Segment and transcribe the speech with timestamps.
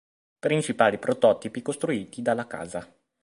[0.39, 2.91] Principali prototipi costruiti dalla casa